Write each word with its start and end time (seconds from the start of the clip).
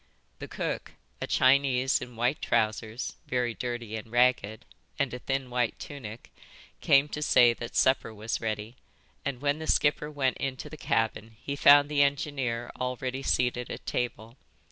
The 0.39 0.47
cook, 0.47 0.93
a 1.21 1.27
Chinese 1.27 2.01
in 2.01 2.15
white 2.15 2.41
trousers, 2.41 3.17
very 3.27 3.53
dirty 3.53 3.95
and 3.95 4.11
ragged, 4.11 4.65
and 4.97 5.13
a 5.13 5.19
thin 5.19 5.51
white 5.51 5.77
tunic, 5.77 6.31
came 6.79 7.07
to 7.09 7.21
say 7.21 7.53
that 7.53 7.75
supper 7.75 8.11
was 8.11 8.41
ready, 8.41 8.77
and 9.23 9.41
when 9.41 9.59
the 9.59 9.67
skipper 9.67 10.09
went 10.09 10.37
into 10.37 10.71
the 10.71 10.75
cabin 10.75 11.37
he 11.39 11.55
found 11.55 11.87
the 11.87 12.01
engineer 12.01 12.71
already 12.79 13.21
seated 13.21 13.69
at 13.69 13.85
table. 13.85 14.37